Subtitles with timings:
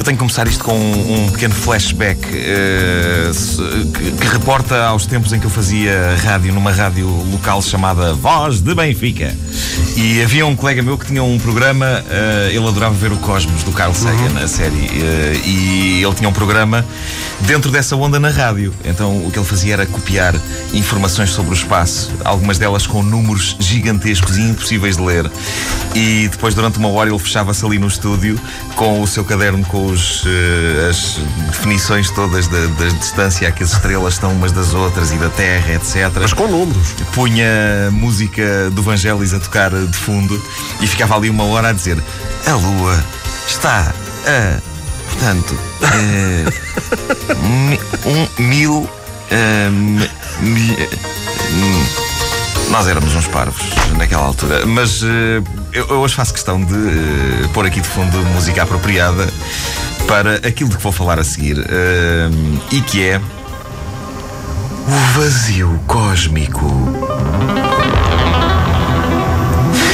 [0.00, 5.04] Eu tenho que começar isto com um, um pequeno flashback uh, que, que, reporta aos
[5.04, 9.36] tempos em que eu fazia rádio numa rádio local chamada Voz de Benfica.
[9.98, 13.62] E havia um colega meu que tinha um programa, uh, ele adorava ver o Cosmos
[13.62, 14.42] do Carl Sagan, uhum.
[14.42, 16.82] a série, uh, e ele tinha um programa
[17.40, 18.72] dentro dessa onda na rádio.
[18.82, 20.34] Então o que ele fazia era copiar
[20.72, 25.30] informações sobre o espaço, algumas delas com números gigantescos e impossíveis de ler.
[25.94, 28.40] E depois, durante uma hora, ele fechava-se ali no estúdio
[28.76, 31.18] com o seu caderno com os, uh, as
[31.50, 35.28] definições todas da, da distância a que as estrelas estão umas das outras e da
[35.28, 36.10] Terra, etc.
[36.20, 36.94] Mas com números.
[37.12, 40.40] Punha música do Vangelis a tocar de fundo
[40.80, 42.02] e ficava ali uma hora a dizer:
[42.46, 43.04] A Lua
[43.46, 43.92] está
[44.26, 44.60] a.
[45.10, 45.58] Portanto,
[47.34, 48.88] uh, um, mil.
[49.30, 50.10] Uh,
[52.70, 53.62] nós éramos uns parvos
[53.96, 55.06] naquela altura, mas uh,
[55.72, 59.26] eu, eu, hoje faço questão de uh, pôr aqui de fundo música apropriada
[60.10, 61.64] para aquilo de que vou falar a seguir uh,
[62.72, 63.18] e que é
[64.88, 66.66] o vazio cósmico.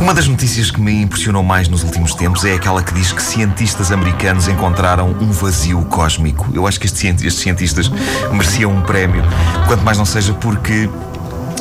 [0.00, 3.22] Uma das notícias que me impressionou mais nos últimos tempos é aquela que diz que
[3.22, 6.48] cientistas americanos encontraram um vazio cósmico.
[6.54, 7.90] Eu acho que estes cientistas
[8.32, 9.22] mereciam um prémio,
[9.66, 10.88] quanto mais não seja porque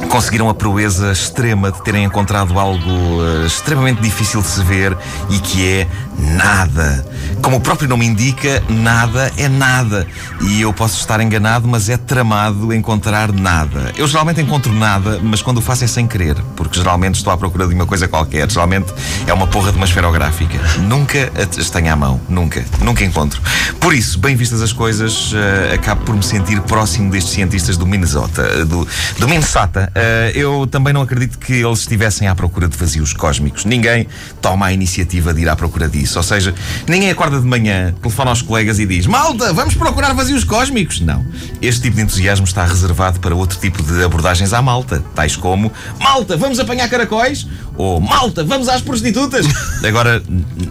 [0.07, 4.97] conseguiram a proeza extrema de terem encontrado algo uh, extremamente difícil de se ver
[5.29, 7.05] e que é nada.
[7.41, 10.05] Como o próprio nome indica, nada é nada.
[10.41, 13.91] E eu posso estar enganado, mas é tramado encontrar nada.
[13.95, 17.37] Eu geralmente encontro nada, mas quando o faço é sem querer, porque geralmente estou à
[17.37, 18.49] procura de uma coisa qualquer.
[18.49, 18.93] Geralmente
[19.25, 20.57] é uma porra de uma esferográfica.
[20.79, 22.19] Nunca as tenho à mão.
[22.29, 22.63] Nunca.
[22.81, 23.41] Nunca encontro.
[23.79, 27.85] Por isso, bem vistas as coisas, uh, acabo por me sentir próximo destes cientistas do
[27.85, 28.65] Minnesota.
[28.65, 28.87] Do,
[29.19, 29.91] do Minnesota.
[29.95, 33.65] Uh, eu também não acredito que eles estivessem à procura de vazios cósmicos.
[33.65, 34.07] Ninguém
[34.41, 36.17] toma a iniciativa de ir à procura disso.
[36.17, 36.53] Ou seja,
[36.87, 40.99] ninguém acorda de manhã, telefona aos colegas e diz: Malta, vamos procurar vazios cósmicos.
[40.99, 41.25] Não.
[41.61, 45.71] Este tipo de entusiasmo está reservado para outro tipo de abordagens à malta, tais como:
[45.99, 47.47] Malta, vamos apanhar caracóis?
[47.77, 49.45] Ou Malta, vamos às prostitutas?
[49.87, 50.21] Agora,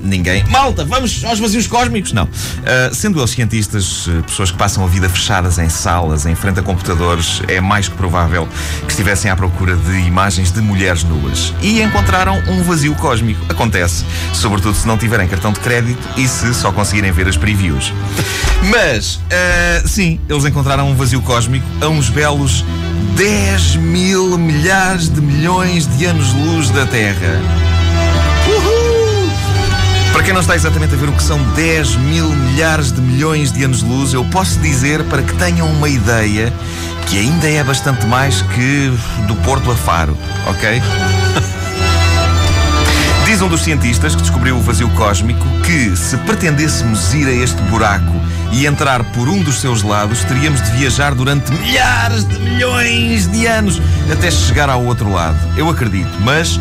[0.03, 0.44] ninguém.
[0.50, 2.12] Malta, vamos aos vazios cósmicos?
[2.12, 2.25] Não.
[2.25, 6.62] Uh, sendo eles cientistas, pessoas que passam a vida fechadas em salas, em frente a
[6.62, 8.47] computadores, é mais que provável
[8.87, 13.41] que estivessem estivessem à procura de imagens de mulheres nuas e encontraram um vazio cósmico.
[13.49, 17.93] Acontece, sobretudo se não tiverem cartão de crédito e se só conseguirem ver as previews.
[18.69, 22.65] Mas, uh, sim, eles encontraram um vazio cósmico a uns belos
[23.16, 27.41] 10 mil milhares de milhões de anos-luz da Terra.
[28.47, 29.31] Uhul!
[30.12, 33.50] Para quem não está exatamente a ver o que são 10 mil milhares de milhões
[33.50, 36.53] de anos-luz, eu posso dizer, para que tenham uma ideia,
[37.06, 38.93] que ainda é bastante mais que
[39.27, 40.15] do Porto a Faro,
[40.47, 40.83] ok?
[43.25, 47.62] Diz um dos cientistas que descobriu o vazio cósmico que, se pretendêssemos ir a este
[47.62, 48.12] buraco
[48.53, 53.47] e entrar por um dos seus lados, teríamos de viajar durante milhares de milhões de
[53.47, 53.81] anos
[54.11, 55.39] até chegar ao outro lado.
[55.57, 56.59] Eu acredito, mas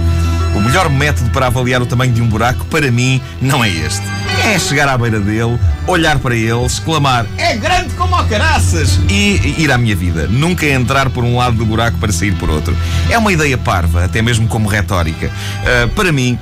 [0.55, 4.03] o melhor método para avaliar o tamanho de um buraco, para mim, não é este.
[4.45, 9.55] É chegar à beira dele, olhar para ele, exclamar é grande como o caraças e
[9.57, 10.27] ir à minha vida.
[10.27, 12.75] Nunca entrar por um lado do buraco para sair por outro.
[13.09, 15.27] É uma ideia parva, até mesmo como retórica.
[15.27, 16.39] Uh, para mim,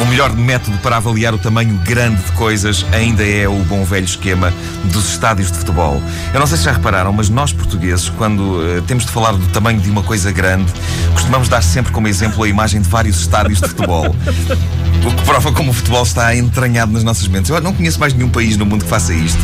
[0.00, 4.04] o melhor método para avaliar o tamanho grande de coisas ainda é o bom velho
[4.04, 4.52] esquema
[4.84, 6.00] dos estádios de futebol.
[6.32, 9.46] Eu não sei se já repararam, mas nós portugueses, quando uh, temos de falar do
[9.48, 10.72] tamanho de uma coisa grande,
[11.12, 14.14] costumamos dar sempre como exemplo a imagem de vários estádios de futebol.
[15.06, 17.50] O que prova como o futebol está entranhado nas nossas mentes.
[17.50, 19.38] Eu não conheço mais nenhum país no mundo que faça isto.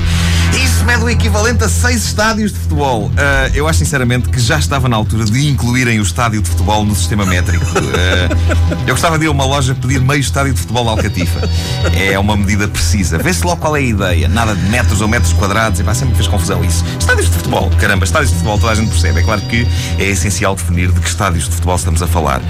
[0.63, 3.07] Isso mede o equivalente a seis estádios de futebol.
[3.07, 3.11] Uh,
[3.55, 6.95] eu acho sinceramente que já estava na altura de incluírem o estádio de futebol no
[6.95, 7.65] sistema métrico.
[7.65, 11.49] Uh, eu gostava de ir a uma loja pedir meio estádio de futebol Alcatifa.
[11.95, 13.19] É uma medida precisa.
[13.19, 14.29] Vê-se logo qual é a ideia.
[14.29, 15.81] Nada de metros ou metros quadrados.
[15.81, 16.85] E pá, sempre fez confusão isso.
[16.99, 17.71] Estádios de futebol.
[17.81, 19.21] Caramba, estádios de futebol toda a gente percebe.
[19.21, 19.67] É claro que
[19.99, 22.41] é essencial definir de que estádios de futebol estamos a falar.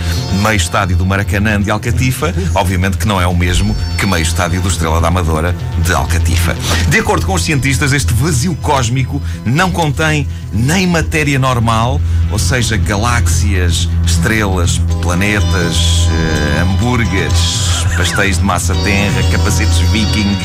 [0.42, 4.60] Meio estádio do Maracanã de Alcatifa, obviamente que não é o mesmo que meio estádio
[4.60, 6.54] do Estrela da Amadora de Alcatifa.
[6.88, 12.00] De acordo com os cientistas, este vazio cósmico não contém nem matéria normal,
[12.31, 20.37] ou seja, galáxias, estrelas, planetas, uh, hambúrgueres, pastéis de massa tenra, capacetes viking,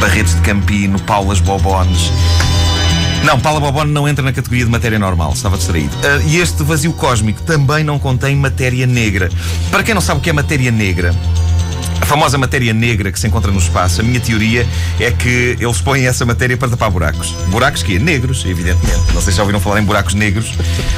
[0.00, 2.10] barretes de campino, paulas bobones.
[3.24, 5.96] Não, Paula Bobone não entra na categoria de matéria normal, estava distraído.
[5.96, 9.30] Uh, e este vazio cósmico também não contém matéria negra.
[9.70, 11.14] Para quem não sabe o que é matéria negra,
[12.00, 14.66] a famosa matéria negra que se encontra no espaço, a minha teoria
[15.00, 17.30] é que eles põem essa matéria para tapar buracos.
[17.48, 19.12] Buracos que é negros, evidentemente.
[19.12, 20.52] Não sei se já ouviram falar em buracos negros.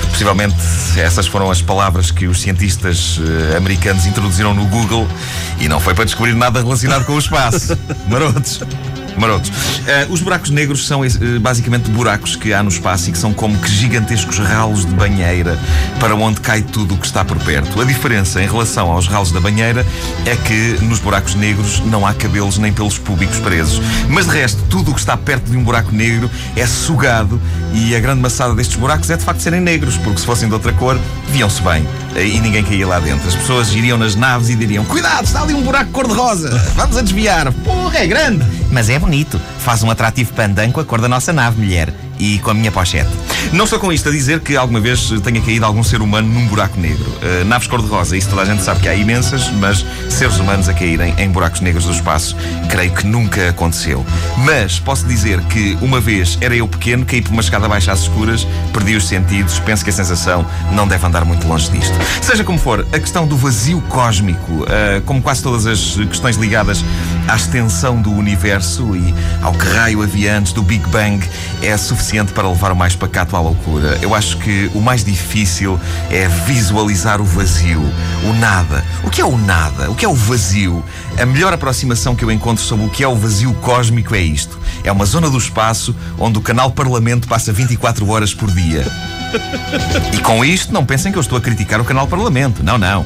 [0.09, 0.57] Possivelmente
[0.97, 5.07] essas foram as palavras que os cientistas uh, americanos introduziram no Google
[5.61, 7.77] e não foi para descobrir nada relacionado com o espaço.
[8.09, 8.61] Marotos.
[9.19, 9.51] Marotos.
[9.51, 13.33] Uh, os buracos negros são uh, basicamente buracos que há no espaço e que são
[13.33, 15.59] como que gigantescos ralos de banheira
[16.01, 17.81] para onde cai tudo o que está por perto.
[17.81, 19.85] A diferença em relação aos ralos da banheira
[20.25, 23.81] é que nos buracos negros não há cabelos nem pelos públicos presos.
[24.09, 27.41] Mas de resto, tudo o que está perto de um buraco negro é sugado
[27.73, 30.55] e a grande maçada destes buracos é de facto serem negros, porque se fossem de
[30.55, 30.99] outra cor,
[31.37, 31.87] viam-se bem
[32.17, 33.29] e ninguém caía lá dentro.
[33.29, 37.03] As pessoas iriam nas naves e diriam: Cuidado, está ali um buraco cor-de-rosa, vamos a
[37.03, 37.53] desviar.
[37.53, 38.43] Porra, é grande!
[38.71, 42.39] Mas é bonito, faz um atrativo pandan com a cor da nossa nave, mulher e
[42.39, 43.11] com a minha pochete.
[43.53, 46.47] Não estou com isto a dizer que alguma vez tenha caído algum ser humano num
[46.47, 47.05] buraco negro.
[47.05, 50.73] Uh, naves cor-de-rosa, isso toda a gente sabe que há imensas, mas seres humanos a
[50.73, 52.37] caírem em buracos negros do espaço,
[52.71, 54.07] creio que nunca aconteceu.
[54.39, 58.03] Mas posso dizer que uma vez era eu pequeno, caí por uma escada baixa às
[58.03, 61.95] escuras, perdi os sentidos, penso que a sensação não deve andar muito longe disto.
[62.23, 66.85] Seja como for, a questão do vazio cósmico, uh, como quase todas as questões ligadas
[67.29, 71.27] à extensão do universo e ao que raio havia antes do Big Bang,
[71.63, 73.99] é suficiente para levar o mais pacato à loucura.
[74.01, 75.79] Eu acho que o mais difícil
[76.11, 77.83] é visualizar o vazio,
[78.25, 78.85] o nada.
[79.03, 79.91] O que é o nada?
[79.91, 80.85] O que é o vazio?
[81.19, 84.59] A melhor aproximação que eu encontro sobre o que é o vazio cósmico é isto:
[84.85, 88.85] é uma zona do espaço onde o canal Parlamento passa 24 horas por dia.
[90.13, 92.63] E com isto, não pensem que eu estou a criticar o canal Parlamento.
[92.63, 93.05] Não, não.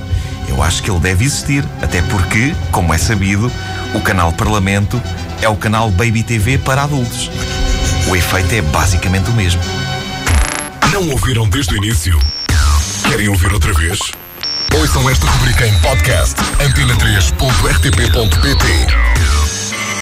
[0.50, 3.50] Eu acho que ele deve existir, até porque, como é sabido,
[3.94, 5.00] o canal Parlamento
[5.40, 7.30] é o canal Baby TV para adultos.
[8.08, 9.62] O efeito é basicamente o mesmo.
[10.92, 12.18] Não ouviram desde o início?
[13.08, 14.00] Querem ouvir outra vez?
[14.74, 19.39] Ouçam esta rubrica em podcast antena3.rtp.pt